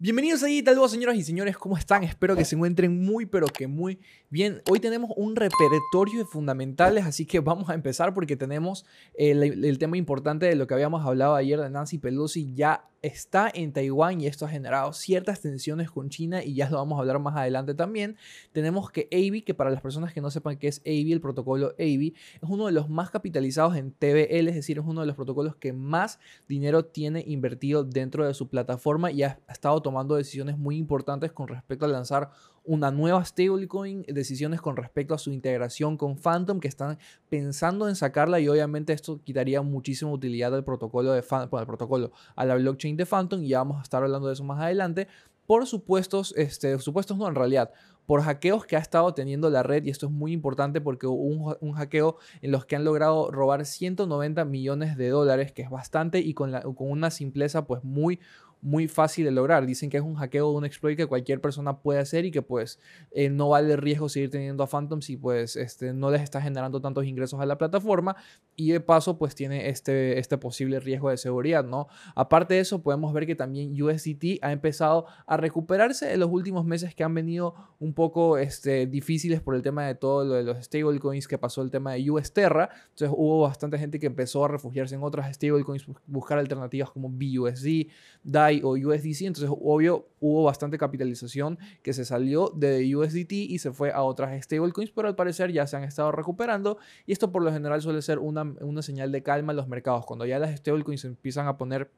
[0.00, 2.04] Bienvenidos ahí, tal vez señoras y señores, ¿cómo están?
[2.04, 3.98] Espero que se encuentren muy, pero que muy
[4.30, 4.62] bien.
[4.70, 9.96] Hoy tenemos un repertorio de fundamentales, así que vamos a empezar porque tenemos el, tema
[9.96, 14.26] importante de lo que habíamos hablado ayer de Nancy Pelosi ya está en Taiwán y
[14.26, 17.74] esto ha generado ciertas tensiones con China y ya lo vamos a hablar más adelante
[17.74, 18.16] también.
[18.52, 21.74] Tenemos que AVI, que para las personas que no sepan qué es AVI, el protocolo
[21.78, 25.16] AVI, es uno de los más capitalizados en TBL, es decir, es uno de los
[25.16, 26.18] protocolos que más
[26.48, 31.48] dinero tiene invertido dentro de su plataforma y ha estado tomando decisiones muy importantes con
[31.48, 32.28] respecto a lanzar
[32.62, 36.98] una nueva stablecoin, decisiones con respecto a su integración con Phantom que están
[37.30, 42.12] pensando en sacarla y obviamente esto quitaría muchísima utilidad al protocolo de Phantom, al protocolo,
[42.36, 45.08] a la blockchain de Phantom y ya vamos a estar hablando de eso más adelante.
[45.46, 47.72] Por supuestos, este, supuestos no en realidad,
[48.04, 51.22] por hackeos que ha estado teniendo la red y esto es muy importante porque hubo
[51.22, 55.68] un, un, hackeo en los que han logrado robar 190 millones de dólares, que es
[55.68, 58.18] bastante y con, la, con una simpleza pues muy
[58.60, 59.66] muy fácil de lograr.
[59.66, 62.42] Dicen que es un hackeo de un exploit que cualquier persona puede hacer y que
[62.42, 62.78] pues
[63.12, 66.80] eh, no vale riesgo seguir teniendo a Phantom si pues este, no les está generando
[66.80, 68.16] tantos ingresos a la plataforma
[68.56, 71.88] y de paso pues tiene este, este posible riesgo de seguridad, ¿no?
[72.14, 76.64] Aparte de eso podemos ver que también USDT ha empezado a recuperarse en los últimos
[76.64, 80.42] meses que han venido un poco este, difíciles por el tema de todo lo de
[80.42, 82.70] los stablecoins que pasó el tema de US Terra.
[82.90, 87.86] Entonces hubo bastante gente que empezó a refugiarse en otras stablecoins, buscar alternativas como BUSD,
[88.24, 93.72] DAI o USDC, entonces obvio hubo bastante capitalización que se salió de USDT y se
[93.72, 97.42] fue a otras stablecoins, pero al parecer ya se han estado recuperando y esto por
[97.42, 100.56] lo general suele ser una, una señal de calma en los mercados, cuando ya las
[100.58, 101.90] stablecoins empiezan a poner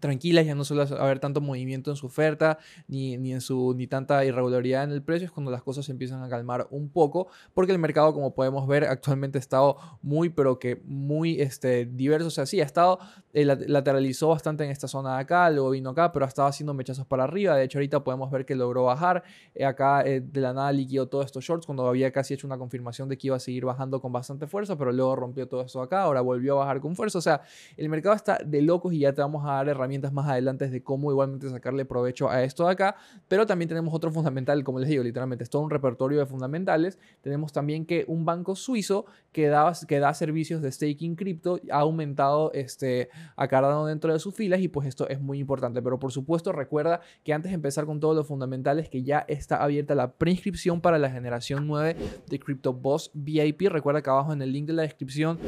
[0.00, 3.86] tranquilas, ya no suele haber tanto movimiento en su oferta, ni, ni, en su, ni
[3.86, 7.28] tanta irregularidad en el precio, es cuando las cosas se empiezan a calmar un poco,
[7.54, 12.28] porque el mercado, como podemos ver, actualmente ha estado muy, pero que muy este, diverso,
[12.28, 12.98] o sea, sí, ha estado,
[13.32, 16.74] eh, lateralizó bastante en esta zona de acá, luego vino acá, pero ha estado haciendo
[16.74, 20.40] mechazos para arriba, de hecho ahorita podemos ver que logró bajar, eh, acá eh, de
[20.40, 23.36] la nada liquidó todos estos shorts, cuando había casi hecho una confirmación de que iba
[23.36, 26.58] a seguir bajando con bastante fuerza, pero luego rompió todo esto acá, ahora volvió a
[26.60, 27.42] bajar con fuerza, o sea,
[27.76, 30.82] el mercado está de locos y ya te vamos a dar herramientas más adelante de
[30.82, 32.96] cómo igualmente sacarle provecho a esto de acá,
[33.28, 36.98] pero también tenemos otro fundamental, como les digo, literalmente es todo un repertorio de fundamentales.
[37.22, 41.80] Tenemos también que un banco suizo que da, que da servicios de staking cripto ha
[41.80, 43.46] aumentado este, a
[43.86, 47.32] dentro de sus filas y pues esto es muy importante, pero por supuesto recuerda que
[47.32, 51.10] antes de empezar con todos los fundamentales que ya está abierta la preinscripción para la
[51.10, 51.96] generación 9
[52.28, 55.38] de CryptoBoss VIP, recuerda que abajo en el link de la descripción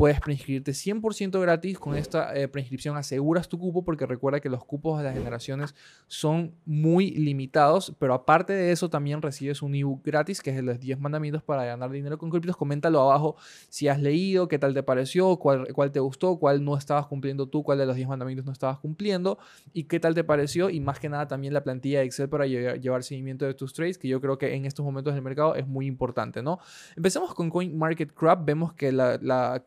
[0.00, 1.78] puedes preinscribirte 100% gratis.
[1.78, 5.74] Con esta eh, preinscripción aseguras tu cupo porque recuerda que los cupos de las generaciones
[6.06, 7.94] son muy limitados.
[7.98, 11.42] Pero aparte de eso también recibes un ebook gratis que es de los 10 mandamientos
[11.42, 12.56] para ganar dinero con criptos.
[12.56, 13.36] Coméntalo abajo
[13.68, 17.46] si has leído, qué tal te pareció, cuál, cuál te gustó, cuál no estabas cumpliendo
[17.50, 19.38] tú, cuál de los 10 mandamientos no estabas cumpliendo
[19.74, 20.70] y qué tal te pareció.
[20.70, 23.98] Y más que nada también la plantilla de Excel para llevar, seguimiento de tus trades
[23.98, 26.58] que yo creo que en estos momentos del mercado es muy importante, ¿no?
[26.96, 28.46] Empecemos con CoinMarketCap.
[28.46, 29.62] Vemos que la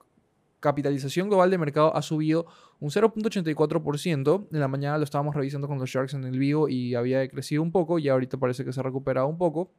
[0.63, 2.46] capitalización global de mercado ha subido
[2.79, 4.47] un 0.84%.
[4.51, 7.62] En la mañana lo estábamos revisando con los Sharks en el vivo y había crecido
[7.62, 9.72] un poco y ahorita parece que se ha recuperado un poco.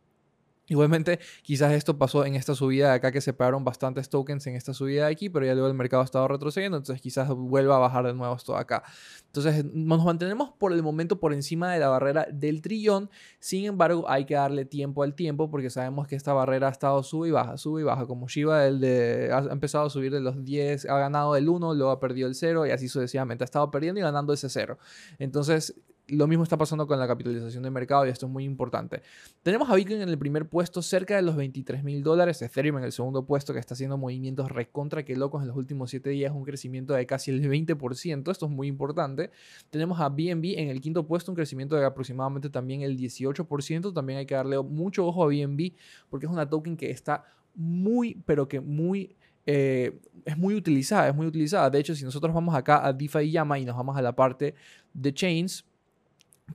[0.67, 4.73] Igualmente, quizás esto pasó en esta subida de acá que separaron bastantes tokens en esta
[4.73, 7.79] subida de aquí, pero ya luego el mercado ha estado retrocediendo, entonces quizás vuelva a
[7.81, 8.83] bajar de nuevo esto de acá.
[9.27, 13.11] Entonces nos mantenemos por el momento por encima de la barrera del trillón,
[13.41, 17.03] sin embargo hay que darle tiempo al tiempo porque sabemos que esta barrera ha estado
[17.03, 20.21] sube y baja, sube y baja, como Shiba el de, ha empezado a subir de
[20.21, 23.47] los 10, ha ganado el 1, luego ha perdido el 0 y así sucesivamente, ha
[23.47, 24.79] estado perdiendo y ganando ese 0.
[25.19, 25.75] Entonces
[26.09, 29.03] lo mismo está pasando con la capitalización de mercado y esto es muy importante.
[29.43, 32.85] Tenemos a Bitcoin en el primer puesto cerca de los 23 mil dólares, Ethereum en
[32.85, 36.33] el segundo puesto que está haciendo movimientos recontra que locos en los últimos 7 días,
[36.35, 39.31] un crecimiento de casi el 20%, esto es muy importante.
[39.71, 44.19] Tenemos a BNB en el quinto puesto, un crecimiento de aproximadamente también el 18%, también
[44.19, 45.73] hay que darle mucho ojo a BNB
[46.11, 49.17] porque es una token que está muy, pero que muy...
[49.47, 51.69] Eh, es muy utilizada, es muy utilizada.
[51.69, 54.55] De hecho, si nosotros vamos acá a DeFi Llama y nos vamos a la parte
[54.95, 55.67] de Chains,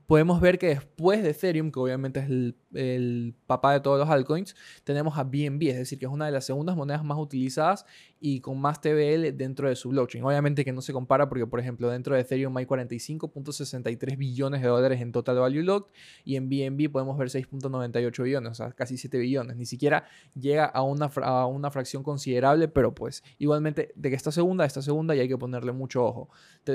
[0.06, 2.30] podemos ver que después de Ethereum, que obviamente es
[2.74, 6.32] el, papá de todos los altcoins, tenemos a BNB, es decir, que es una de
[6.32, 7.86] las segundas monedas más utilizadas
[8.20, 10.24] y con más TBL dentro de su blockchain.
[10.24, 14.68] Obviamente que no se compara porque, por ejemplo, dentro de Ethereum hay 45.63 billones de
[14.68, 15.92] dólares en total value locked
[16.26, 19.56] y en BNB podemos ver 6.98 billones, o sea, casi 7 billones.
[19.56, 24.32] Ni siquiera llega a una, a una fracción considerable, pero pues igualmente de que está
[24.32, 26.30] segunda, está segunda y hay que ponerle mucho ojo.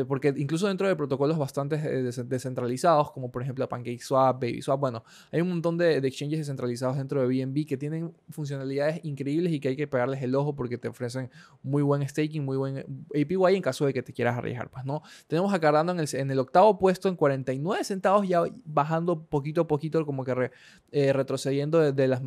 [0.08, 4.81] Porque incluso dentro de protocolos bastante eh, descentralizados, como por ejemplo PancakeSwap, BabySwap.
[4.81, 9.61] Bueno, hay un montón de, exchanges descentralizados dentro de BNB que tienen funcionalidades increíbles y
[9.61, 11.31] que hay que pegarles el ojo porque te ofrecen
[11.63, 15.03] muy buen staking, muy buen APY en caso de que te quieras arriesgar, pues, ¿no?
[15.27, 20.05] Tenemos a Cardano en el, octavo puesto en 49 centavos, ya bajando poquito a poquito,
[20.05, 20.51] como que
[20.93, 22.21] eh, retrocediendo de, las,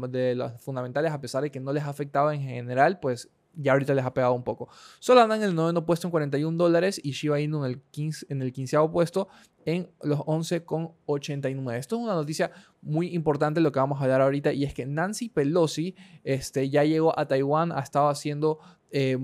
[0.59, 4.05] fundamentales, a pesar de que no les ha afectado en general, pues ya ahorita les
[4.05, 4.69] ha pegado un poco.
[4.99, 8.41] Solana en el noveno puesto en 41 dólares y Shiba Inu en el, 15, en
[8.41, 9.27] el quinceavo puesto
[9.65, 11.77] en los 11,89.
[11.77, 12.51] Esto es una noticia
[12.81, 16.83] muy importante lo que vamos a hablar ahorita y es que Nancy Pelosi este, ya
[16.83, 18.59] llegó a Taiwán, ha estado haciendo...
[18.91, 19.17] Eh,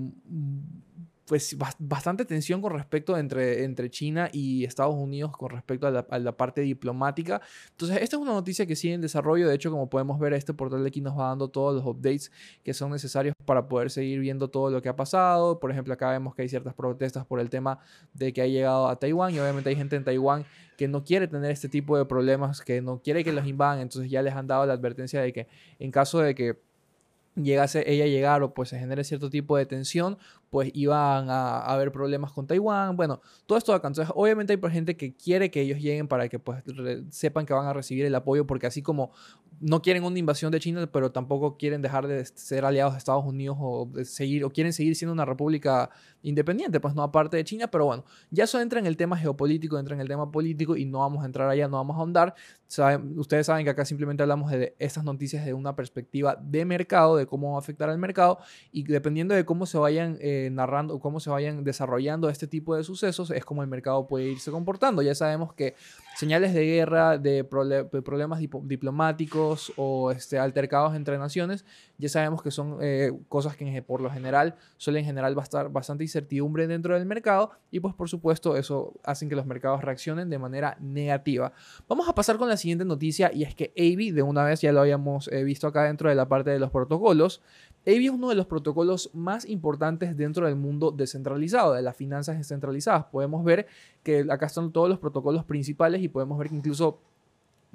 [1.26, 6.38] pues bastante tensión con respecto entre, entre China y Estados Unidos con respecto a la,
[6.38, 7.42] parte diplomática.
[7.72, 9.48] Entonces, esta es una noticia que sigue en desarrollo.
[9.48, 12.32] De hecho, como podemos ver, este portal de aquí nos va dando todos los updates
[12.64, 15.60] que son necesarios para poder seguir viendo todo lo que ha pasado.
[15.60, 17.80] Por ejemplo, acá vemos que hay ciertas protestas por el tema
[18.14, 20.46] de que ha llegado a Taiwán y obviamente hay gente en Taiwán
[20.78, 23.80] que no quiere tener este tipo de problemas, que no quiere que los invadan.
[23.80, 25.48] Entonces ya les han dado la advertencia de que
[25.80, 26.60] en caso de que
[27.36, 30.18] llegase ella a llegar o pues se genere cierto tipo de tensión,
[30.54, 32.96] pues iban a, haber problemas con Taiwán.
[32.96, 33.88] Bueno, todo esto acá.
[33.88, 36.64] Entonces, obviamente hay gente que quiere que ellos lleguen para que pues
[37.10, 39.14] sepan que van a recibir el apoyo, porque así como
[39.60, 43.26] no quieren una invasión de China, pero tampoco quieren dejar de ser aliados de Estados
[43.26, 45.90] Unidos o seguir o quieren seguir siendo una república
[46.22, 49.78] independiente, pues no aparte de China, pero bueno, ya eso entra en el tema geopolítico,
[49.80, 52.36] entra en el tema político y no vamos a entrar allá, no vamos a ahondar.
[53.16, 57.26] ustedes saben que acá simplemente hablamos de estas noticias de una perspectiva de mercado, de
[57.26, 58.40] cómo va a afectar al mercado
[58.72, 62.84] y dependiendo de cómo se vayan eh, narrando, cómo se vayan desarrollando este tipo de
[62.84, 65.02] sucesos, es como el mercado puede irse comportando.
[65.02, 65.76] Ya sabemos que
[66.16, 71.66] señales de guerra, de, problemas diplomáticos o este, altercados entre naciones,
[71.98, 76.94] ya sabemos que son eh, cosas que por lo general suelen generar bastante incertidumbre dentro
[76.94, 81.54] del mercado y pues por supuesto eso hace que los mercados reaccionen de manera negativa.
[81.88, 84.72] Vamos a pasar con la siguiente noticia y es que AB, de una vez ya
[84.72, 87.42] lo habíamos eh, visto acá dentro de la parte de los protocolos,
[87.86, 92.38] AB es uno de los protocolos más importantes dentro del mundo descentralizado, de las finanzas
[92.38, 93.06] descentralizadas.
[93.06, 93.68] Podemos ver
[94.04, 97.00] que acá están todos los protocolos principales y podemos ver que incluso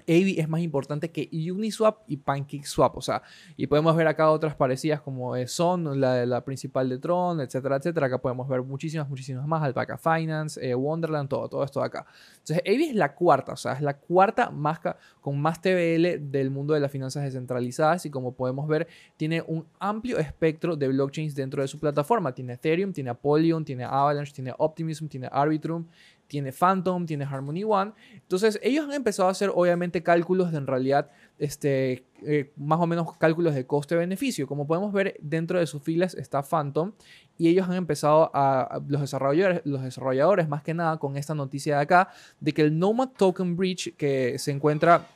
[0.06, 2.96] AVI es más importante que Uniswap y PancakeSwap.
[2.96, 3.22] O sea,
[3.56, 8.06] y podemos ver acá otras parecidas como Son, la, la principal de Tron, etcétera, etcétera.
[8.06, 9.62] Acá podemos ver muchísimas, muchísimas más.
[9.62, 12.06] Alpaca Finance, eh, Wonderland, todo, todo esto de acá.
[12.38, 14.80] Entonces, AVI es la cuarta, o sea, es la cuarta más
[15.20, 18.06] con más TBL del mundo de las finanzas descentralizadas.
[18.06, 18.86] Y como podemos ver,
[19.16, 22.32] tiene un amplio espectro de blockchains dentro de su plataforma.
[22.32, 25.86] Tiene Ethereum, tiene Apollyon, tiene Avalanche, tiene Optimism, tiene Arbitrum,
[26.28, 27.92] tiene Phantom, tiene Harmony One.
[28.12, 32.86] Entonces, ellos han empezado a hacer, obviamente, cálculos de en realidad, este, eh, más o
[32.86, 34.46] menos cálculos de coste-beneficio.
[34.46, 36.92] Como podemos ver, dentro de sus filas está Phantom
[37.38, 41.76] y ellos han empezado a, los desarrolladores, los desarrolladores más que nada con esta noticia
[41.76, 42.10] de acá,
[42.40, 45.06] de que el Nomad Token Bridge que se encuentra,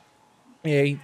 [0.63, 0.97] eh,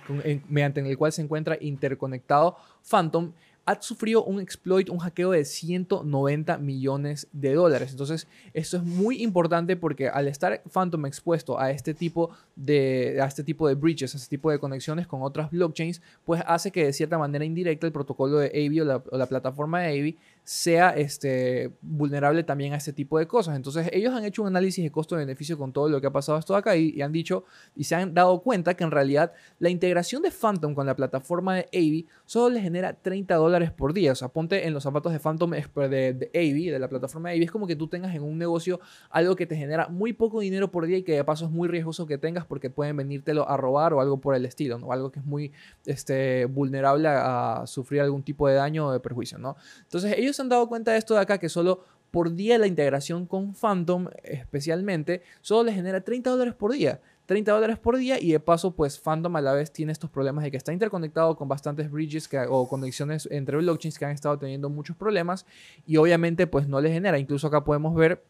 [0.47, 2.57] mediante el cual se encuentra interconectado
[2.89, 3.33] Phantom,
[3.69, 7.92] ha sufrido un exploit, un hackeo de 190 millones de dólares.
[7.92, 13.27] Entonces, esto es muy importante porque al estar Phantom expuesto a este tipo de, a
[13.27, 16.86] este tipo de breaches, a este tipo de conexiones con otras blockchains, pues hace que
[16.86, 20.18] de cierta manera indirecta el protocolo de AVI o la, o la plataforma de AVI
[20.49, 23.55] sea este, vulnerable también a este tipo de cosas.
[23.55, 26.55] Entonces ellos han hecho un análisis de costo-beneficio con todo lo que ha pasado esto
[26.55, 27.43] acá y, han dicho
[27.75, 31.53] y se han dado cuenta que en realidad la integración de Phantom con la plataforma
[31.53, 34.11] de AVI solo le genera 30 dólares por día.
[34.11, 37.35] O sea, ponte en los zapatos de Phantom de, de AVI, de la plataforma de
[37.35, 38.79] AVI, es como que tú tengas en un negocio
[39.11, 41.67] algo que te genera muy poco dinero por día y que de paso es muy
[41.67, 44.91] riesgoso que tengas porque pueden venírtelo a robar o algo por el estilo, ¿no?
[44.91, 45.51] Algo que es muy
[45.85, 49.56] este, vulnerable a, a sufrir algún tipo de daño o de perjuicio, ¿no?
[49.83, 53.25] Entonces ellos han dado cuenta de esto de acá, que solo por día la integración
[53.25, 57.01] con Phantom especialmente, solo le genera 30 dólares por día.
[57.27, 60.43] 30 dólares por día y de paso pues Phantom a la vez tiene estos problemas
[60.43, 64.67] de que está interconectado con bastantes bridges o conexiones entre blockchains que han estado teniendo
[64.71, 65.45] muchos problemas
[65.85, 67.19] y obviamente pues no le genera.
[67.19, 68.23] Incluso acá podemos ver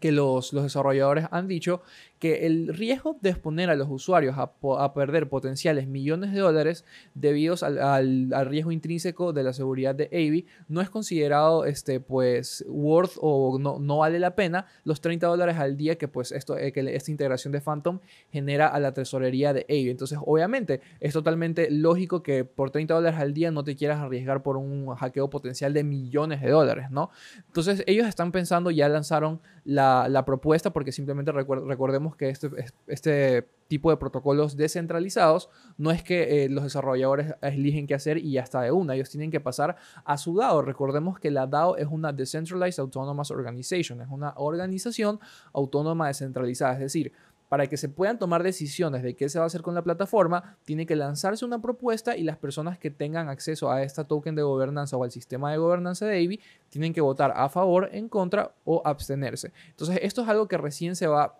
[0.00, 1.82] que los, los, desarrolladores han dicho
[2.18, 6.84] que el riesgo de exponer a los usuarios a, perder potenciales millones de dólares
[7.14, 12.64] debido al, al, riesgo intrínseco de la seguridad de AVI no es considerado este, pues,
[12.66, 16.56] worth o no, no vale la pena los 30 dólares al día que, pues, esto,
[16.56, 18.00] eh, que esta integración de Phantom
[18.32, 19.90] genera a la tesorería de AVI.
[19.90, 24.42] Entonces, obviamente, es totalmente lógico que por 30 dólares al día no te quieras arriesgar
[24.42, 27.10] por un hackeo potencial de millones de dólares, ¿no?
[27.46, 32.50] Entonces, ellos están pensando, ya lanzaron la, propuesta porque simplemente recordemos que este,
[32.86, 38.32] este tipo de protocolos descentralizados no es que eh, los desarrolladores eligen qué hacer y
[38.32, 40.62] ya está de una, ellos tienen que pasar a su DAO.
[40.62, 45.18] Recordemos que la DAO es una Decentralized Autonomous Organization, es una organización
[45.52, 47.12] autónoma descentralizada, es decir,
[47.54, 50.56] para que se puedan tomar decisiones de qué se va a hacer con la plataforma,
[50.64, 54.42] tiene que lanzarse una propuesta y las personas que tengan acceso a esta token de
[54.42, 58.50] gobernanza o al sistema de gobernanza de AVI tienen que votar a favor, en contra
[58.64, 59.52] o abstenerse.
[59.68, 61.38] Entonces, esto es algo que recién se va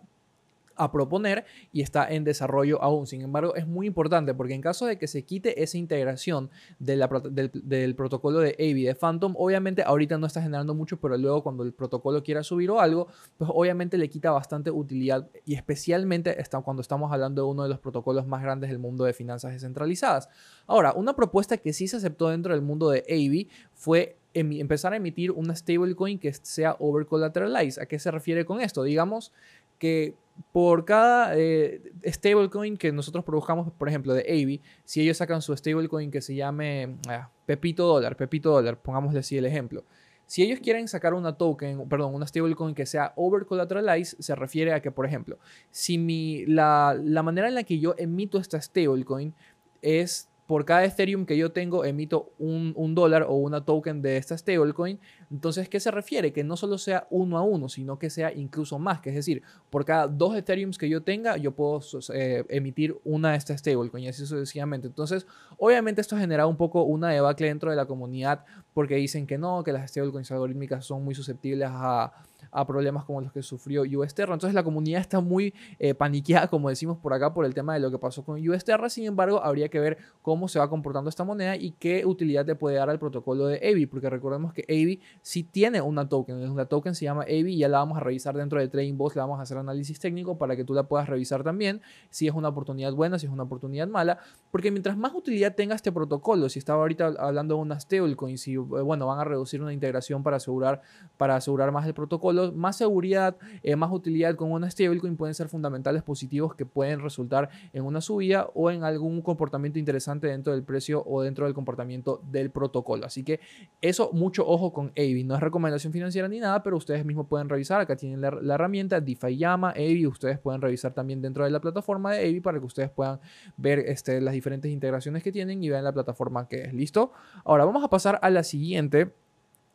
[0.77, 3.07] a proponer y está en desarrollo aún.
[3.07, 7.95] Sin embargo, es muy importante porque en caso de que se quite esa integración del,
[7.97, 11.73] protocolo de AVI de Phantom, obviamente ahorita no está generando mucho, pero luego cuando el
[11.73, 17.13] protocolo quiera subir o algo, pues obviamente le quita bastante utilidad y especialmente cuando estamos
[17.13, 20.29] hablando de uno de los protocolos más grandes del mundo de finanzas descentralizadas.
[20.67, 24.97] Ahora, una propuesta que sí se aceptó dentro del mundo de AVI fue empezar a
[24.97, 27.81] emitir una stablecoin que sea over collateralized.
[27.81, 28.83] ¿A qué se refiere con esto?
[28.83, 29.33] Digamos
[29.79, 30.15] que
[30.53, 35.57] por cada eh, stablecoin que nosotros produjamos, por ejemplo, de AVI, si ellos sacan su
[35.57, 39.85] stablecoin que se llame ah, Pepito Dólar, Pepito Dólar, pongámosle así el ejemplo.
[40.27, 44.73] Si ellos quieren sacar una token, perdón, una stablecoin que sea over collateralized, se refiere
[44.73, 45.39] a que, por ejemplo,
[45.71, 49.35] si mi, la, la manera en la que yo emito esta stablecoin
[49.83, 54.37] es por cada Ethereum que yo tengo emito un, dólar o una token de esta
[54.37, 55.01] stablecoin.
[55.31, 56.33] Entonces, ¿qué se refiere?
[56.33, 59.01] Que no solo sea uno a uno, sino que sea incluso más.
[59.01, 61.81] Que es decir, por cada dos Ethereums que yo tenga, yo puedo
[62.13, 64.87] eh, emitir una de estas stablecoin y así sucesivamente.
[64.87, 69.27] Entonces, obviamente esto ha generado un poco una debacle dentro de la comunidad porque dicen
[69.27, 72.13] que no, que las stablecoins algorítmicas son muy susceptibles a
[72.55, 74.33] a problemas como los que sufrió US Terra.
[74.33, 77.81] Entonces la comunidad está muy eh, paniqueada, como decimos por acá, por el tema de
[77.81, 78.89] lo que pasó con US Terra.
[78.89, 82.55] Sin embargo, habría que ver cómo se va comportando esta moneda y qué utilidad le
[82.55, 86.49] puede dar al protocolo de AVI, porque recordemos que AVI sí tiene una token.
[86.49, 89.21] Una token se llama AVI ya la vamos a revisar dentro de Trading Boss, le
[89.21, 92.49] vamos a hacer análisis técnico para que tú la puedas revisar también, si es una
[92.49, 94.19] oportunidad buena, si es una oportunidad mala,
[94.53, 98.57] porque mientras más utilidad tenga este protocolo, si estaba ahorita hablando de una stablecoin, si
[98.57, 100.83] bueno, van a reducir una integración para asegurar,
[101.17, 105.49] para asegurar más el protocolo, más seguridad, eh, más utilidad con una stablecoin pueden ser
[105.49, 110.63] fundamentales positivos que pueden resultar en una subida o en algún comportamiento interesante dentro del
[110.63, 113.07] precio o dentro del comportamiento del protocolo.
[113.07, 113.41] Así que
[113.81, 115.25] eso, mucho ojo con AVI.
[115.25, 117.81] No es recomendación financiera ni nada, pero ustedes mismos pueden revisar.
[117.81, 120.07] Acá tienen la, herramienta DeFi Llama, AVI.
[120.07, 123.21] Ustedes pueden revisar también dentro de la plataforma de AVI para que ustedes puedan
[123.57, 126.75] ver este, las diferentes integraciones que tienen y vean la plataforma que es.
[126.75, 127.13] ¿Listo?
[127.45, 129.13] Ahora vamos a pasar a la siguiente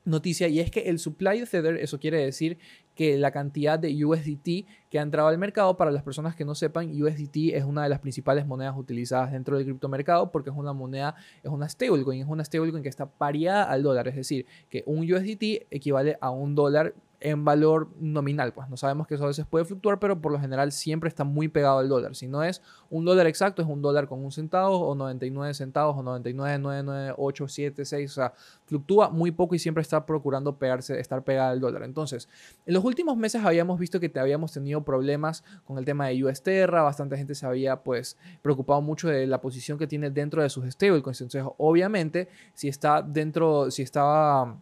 [0.06, 2.58] noticia y es que el supply de Tether, eso quiere decir
[2.96, 6.56] que la cantidad de USDT que ha entrado al mercado, para las personas que no
[6.56, 10.74] sepan, USDT es una de las principales monedas utilizadas dentro del criptomercado porque es una
[10.74, 14.84] moneda, es una stablecoin, es una stablecoin que está pareada al dólar, es decir, que
[14.86, 18.54] un USDT equivale a un dólar en valor nominal.
[18.54, 21.24] Pues no sabemos que eso a veces puede fluctuar, pero por lo general siempre está
[21.24, 22.16] muy pegado al dólar.
[22.16, 25.98] Si no es un dólar exacto, es un dólar con un centavo o 99 centavos
[25.98, 28.06] o 99,99876.
[28.06, 28.34] O sea,
[28.66, 31.84] fluctúa muy poco y siempre está procurando pegarse, estar pegado al dólar.
[31.84, 32.30] Entonces,
[32.66, 36.24] en los últimos meses habíamos visto que te habíamos tenido problemas con el tema de
[36.24, 36.84] US Terra.
[36.84, 40.66] Bastante gente se había pues preocupado mucho de la posición que tiene dentro de sus
[40.66, 41.22] stablecoins.
[41.22, 44.58] Entonces, obviamente, si está dentro, si estaba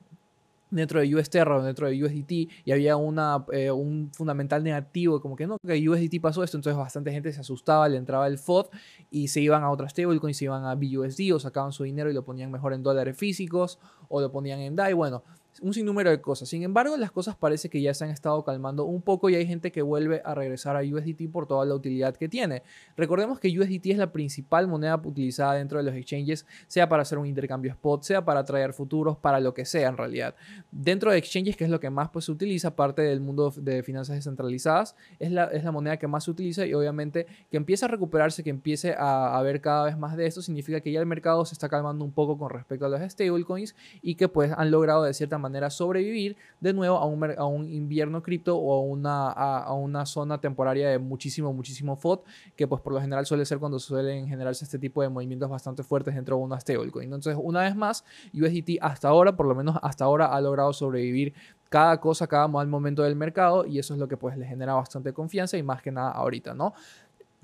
[0.69, 2.31] dentro de US Terra o dentro de USDT
[2.65, 6.77] y había una, eh, un fundamental negativo, como que no, que USDT pasó esto, entonces
[6.77, 8.67] bastante gente se asustaba, le entraba el FOD
[9.09, 12.13] y se iban a otras stablecoins, se iban a BUSD o sacaban su dinero y
[12.13, 14.93] lo ponían mejor en dólares físicos o lo ponían en DAI.
[14.93, 15.23] Bueno,
[15.61, 16.49] un sinnúmero de cosas.
[16.49, 19.47] Sin embargo, las cosas parece que ya se han estado calmando un poco y hay
[19.47, 22.63] gente que vuelve a regresar a USDT por toda la utilidad que tiene.
[22.95, 27.17] Recordemos que USDT es la principal moneda utilizada dentro de los exchanges, sea para hacer
[27.17, 30.35] un intercambio spot, sea para traer futuros, para lo que sea en realidad.
[30.71, 33.83] Dentro de exchanges, que es lo que más pues, se utiliza, parte del mundo de
[33.83, 37.85] finanzas descentralizadas, es la, es la moneda que más se utiliza y obviamente que empiece
[37.85, 41.05] a recuperarse, que empiece a, haber cada vez más de esto, significa que ya el
[41.05, 44.71] mercado se está calmando un poco con respecto a los stablecoins y que pues han
[44.71, 48.73] logrado de cierta manera manera sobrevivir de nuevo a un, a un invierno cripto o
[48.73, 52.19] a una, a, una zona temporaria de muchísimo, muchísimo FOD,
[52.55, 55.83] que pues por lo general suele ser cuando suelen generarse este tipo de movimientos bastante
[55.83, 57.05] fuertes dentro de una stablecoin.
[57.05, 61.33] Entonces, una vez más, USDT hasta ahora, por lo menos hasta ahora, ha logrado sobrevivir
[61.69, 64.73] cada cosa, cada mal momento del mercado y eso es lo que pues le genera
[64.73, 66.73] bastante confianza y más que nada ahorita, ¿no?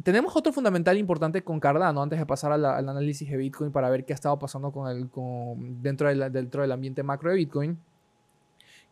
[0.01, 4.03] Tenemos otro fundamental importante con Cardano, antes de pasar al análisis de Bitcoin para ver
[4.03, 7.77] qué ha estado pasando con el, con, dentro, dentro del ambiente macro de Bitcoin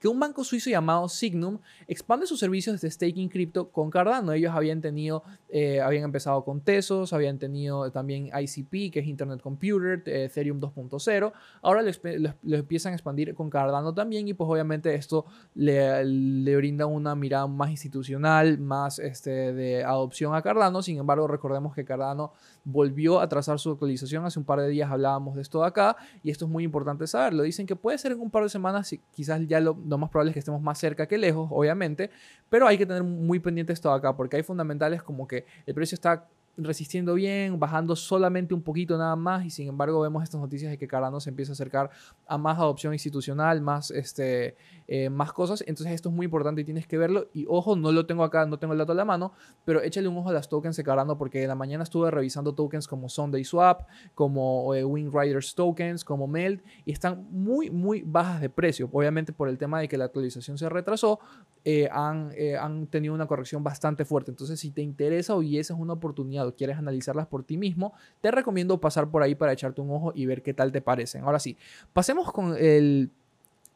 [0.01, 4.33] que un banco suizo llamado Signum expande sus servicios de staking cripto con Cardano.
[4.33, 9.41] Ellos habían tenido, eh, habían empezado con Tesos, habían tenido también ICP, que es Internet
[9.41, 11.31] Computer, eh, Ethereum 2.0.
[11.61, 16.87] Ahora lo, empiezan a expandir con Cardano también y pues obviamente esto le, le, brinda
[16.87, 20.81] una mirada más institucional, más este, de adopción a Cardano.
[20.81, 24.25] Sin embargo, recordemos que Cardano volvió a trazar su actualización.
[24.25, 27.43] Hace un par de días hablábamos de esto acá y esto es muy importante saberlo.
[27.43, 30.31] Dicen que puede ser en un par de semanas, quizás ya lo lo más probable
[30.31, 32.09] es que estemos más cerca que lejos, obviamente,
[32.49, 35.95] pero hay que tener muy pendiente esto acá, porque hay fundamentales como que el precio
[35.95, 36.27] está
[36.57, 40.77] resistiendo bien, bajando solamente un poquito nada más y sin embargo vemos estas noticias de
[40.77, 41.89] que Cardano se empieza a acercar
[42.27, 44.55] a más adopción institucional, más, este,
[44.87, 47.27] eh, más cosas, entonces esto es muy importante y tienes que verlo.
[47.33, 49.33] Y ojo, no lo tengo acá, no tengo el dato a la mano,
[49.65, 52.53] pero échale un ojo a las tokens de Cardano porque en la mañana estuve revisando
[52.53, 58.01] tokens como Sunday Swap, como eh, Wing Riders tokens, como Meld y están muy muy
[58.01, 61.19] bajas de precio, obviamente por el tema de que la actualización se retrasó,
[61.63, 65.73] eh, han, han tenido una corrección bastante fuerte, entonces si te interesa o y esa
[65.73, 69.81] es una oportunidad quieres analizarlas por ti mismo, te recomiendo pasar por ahí para echarte
[69.81, 71.23] un ojo y ver qué tal te parecen.
[71.23, 71.57] Ahora sí,
[71.93, 73.11] pasemos con el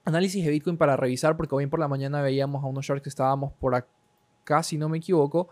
[0.05, 3.09] análisis de Bitcoin para revisar, porque hoy por la mañana veíamos a unos shorts que
[3.09, 5.49] estábamos por acá, si no me equivoco.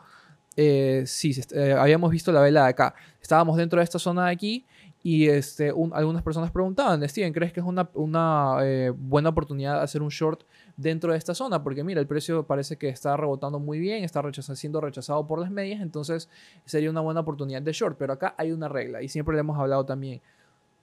[0.56, 2.94] Eh, sí, eh, habíamos visto la vela de acá.
[3.20, 4.66] Estábamos dentro de esta zona de aquí
[5.06, 10.02] y este, algunas personas preguntaban, Steven, ¿crees que es una, una eh, buena oportunidad hacer
[10.02, 10.44] un short
[10.78, 11.62] dentro de esta zona?
[11.62, 14.24] Porque mira, el precio parece que está rebotando muy bien, está
[14.56, 16.30] siendo rechazado por las medias, entonces
[16.64, 17.98] sería una buena oportunidad de short.
[17.98, 20.22] Pero acá hay una regla y siempre le hemos hablado también.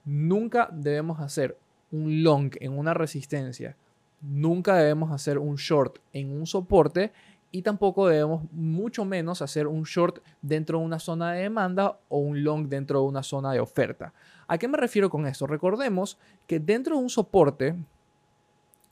[0.05, 1.57] Nunca debemos hacer
[1.91, 3.75] un long en una resistencia,
[4.21, 7.11] nunca debemos hacer un short en un soporte
[7.53, 12.19] y tampoco debemos mucho menos hacer un short dentro de una zona de demanda o
[12.19, 14.13] un long dentro de una zona de oferta.
[14.47, 15.47] ¿A qué me refiero con esto?
[15.47, 17.75] Recordemos que dentro de un soporte,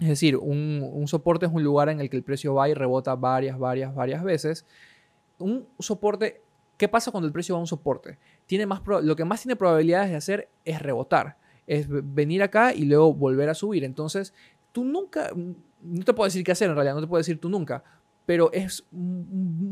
[0.00, 3.14] es decir, un, soporte es un lugar en el que el precio va y rebota
[3.14, 4.66] varias, varias, varias veces.
[5.38, 6.40] Un soporte,
[6.76, 8.18] ¿qué pasa cuando el precio va a un soporte?
[8.46, 11.36] Tiene más lo que más tiene probabilidades de hacer es rebotar,
[11.66, 13.84] es venir acá y luego volver a subir.
[13.84, 14.34] Entonces,
[14.72, 17.48] tú nunca, no te puedo decir qué hacer en realidad, no te puedo decir tú
[17.48, 17.82] nunca,
[18.28, 18.84] pero es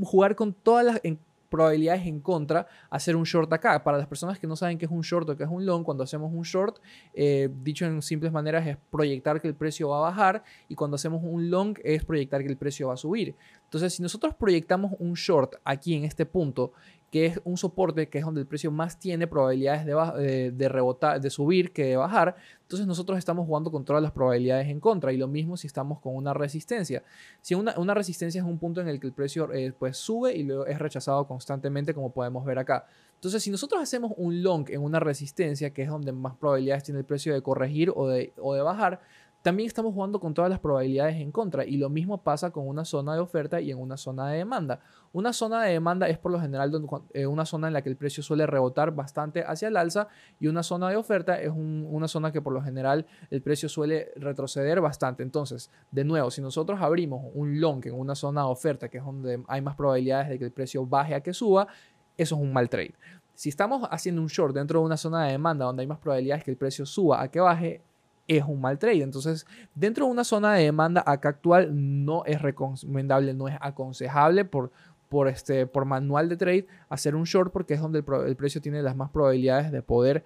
[0.01, 1.03] jugar con todas las
[1.51, 3.85] probabilidades en contra hacer un short acá.
[3.85, 5.85] Para las personas que no saben qué es un short o qué es un long,
[5.85, 6.79] cuando hacemos un short,
[7.13, 10.95] eh, dicho en simples maneras, es proyectar que el precio va a bajar y cuando
[10.95, 13.35] hacemos un long es proyectar que el precio va a subir.
[13.65, 16.73] Entonces, si nosotros proyectamos un short aquí en este punto
[17.11, 21.21] que es un soporte que es donde el precio más tiene probabilidades de, de, rebotar,
[21.21, 22.37] de subir que de bajar.
[22.67, 26.01] Entonces nosotros estamos jugando con todas las probabilidades en contra y lo mismo si estamos
[26.01, 27.05] con una resistencia.
[27.41, 30.43] Si una, resistencia es un punto en el que el precio eh, pues sube y
[30.43, 32.85] luego es rechazado constantemente como podemos ver acá.
[33.15, 36.99] Entonces si nosotros hacemos un long en una resistencia que es donde más probabilidades tiene
[36.99, 39.01] el precio de corregir o de bajar,
[39.47, 42.85] también estamos jugando con todas las probabilidades en contra y lo mismo pasa con una
[42.85, 44.81] zona de oferta y en una zona de demanda.
[45.13, 46.73] Una zona de demanda es por lo general
[47.15, 50.09] eh, una zona en la que el precio suele rebotar bastante hacia el alza
[50.41, 54.11] y una zona de oferta es una zona que por lo general el precio suele
[54.17, 55.23] retroceder bastante.
[55.23, 59.05] Entonces, de nuevo, si nosotros abrimos un long en una zona de oferta, que es
[59.05, 61.69] donde hay más probabilidades de que el precio baje a que suba,
[62.17, 62.95] eso es un mal trade.
[63.33, 66.43] Si estamos haciendo un short dentro de una zona de demanda donde hay más probabilidades
[66.43, 67.85] que el precio suba a que baje,
[68.29, 69.03] es un mal trade.
[69.03, 74.45] Entonces, dentro de una zona de demanda acá actual no es recomendable, no es aconsejable
[74.45, 74.71] por,
[75.09, 78.83] por, este, por manual de trade hacer un short porque es donde el, precio tiene
[78.83, 80.25] las más probabilidades de poder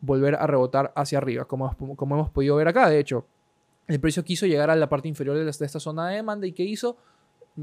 [0.00, 2.88] volver a rebotar hacia arriba, como, como hemos podido ver acá.
[2.88, 3.26] De hecho,
[3.86, 6.62] el precio quiso llegar a la parte inferior de esta zona de demanda y ¿qué
[6.62, 6.96] hizo?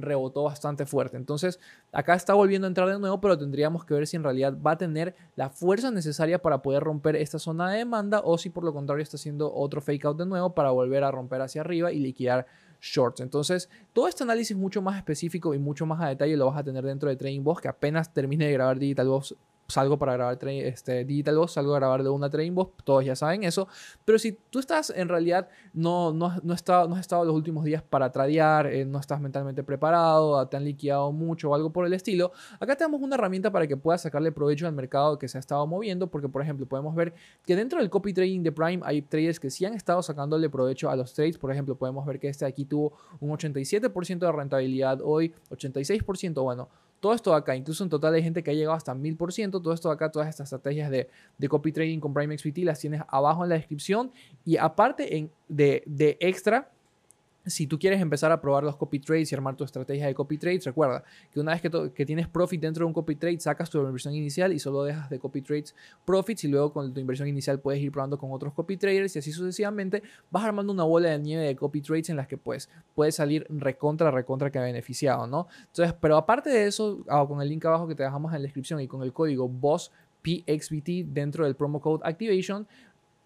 [0.01, 1.17] Rebotó bastante fuerte.
[1.17, 1.60] Entonces,
[1.91, 4.71] acá está volviendo a entrar de nuevo, pero tendríamos que ver si en realidad va
[4.71, 8.63] a tener la fuerza necesaria para poder romper esta zona de demanda o si por
[8.63, 11.91] lo contrario está haciendo otro fake out de nuevo para volver a romper hacia arriba
[11.91, 12.45] y liquidar
[12.81, 13.21] shorts.
[13.21, 16.63] Entonces, todo este análisis mucho más específico y mucho más a detalle lo vas a
[16.63, 19.36] tener dentro de Trading Boss, que apenas termine de grabar Digital Boss
[19.67, 23.15] salgo para grabar este, Digital Boss, salgo a grabar de una Trading Boss, todos ya
[23.15, 23.67] saben eso.
[24.04, 27.65] Pero si tú estás en realidad, no, no, no, estado, no has estado los últimos
[27.65, 31.86] días para tradear, eh, no estás mentalmente preparado, te han liquidado mucho o algo por
[31.86, 35.38] el estilo, acá tenemos una herramienta para que puedas sacarle provecho al mercado que se
[35.38, 37.13] ha estado moviendo, porque por ejemplo podemos ver
[37.45, 40.89] que dentro del copy trading de Prime hay traders que sí han estado sacándole provecho
[40.89, 41.38] a los trades.
[41.38, 46.69] Por ejemplo, podemos ver que este aquí tuvo un 87% de rentabilidad hoy, 86%, bueno
[46.99, 49.51] todo esto acá, incluso en total hay gente que ha llegado hasta 1000%.
[49.51, 53.01] Todo esto acá, todas estas estrategias de, de copy trading con Prime XPT las tienes
[53.08, 54.12] abajo en la descripción.
[54.43, 56.71] Y aparte en, de, de extra,
[57.45, 60.38] si tú quieres empezar a probar los copy trades y armar tu estrategia de copy
[60.38, 63.79] trades, recuerda que una vez que, tienes profit dentro de un copy trade, sacas tu
[63.79, 67.60] inversión inicial y solo dejas de copy trades profits y luego con tu inversión inicial
[67.60, 71.19] puedes ir probando con otros copy traders y así sucesivamente vas armando una bola de
[71.19, 75.27] nieve de copy trades en las que pues puedes salir recontra, recontra que ha beneficiado,
[75.27, 75.47] ¿no?
[75.67, 78.43] Entonces, pero aparte de eso, ah, con el link abajo que te dejamos en la
[78.43, 79.91] descripción y con el código BOSS
[80.25, 82.67] PXBT dentro del promo code Activation,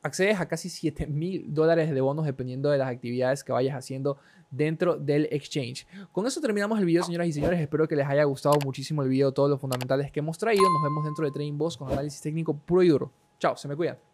[0.01, 4.17] accedes a casi 7 mil dólares de bonos dependiendo de las actividades que vayas haciendo
[4.51, 5.87] dentro del exchange.
[6.11, 7.59] Con eso terminamos el video, señoras y señores.
[7.59, 10.63] Espero que les haya gustado muchísimo el video, todos los fundamentales que hemos traído.
[10.63, 13.11] Nos vemos dentro de Trading Boss con análisis técnico puro y duro.
[13.39, 14.08] Chao, se me cuidan.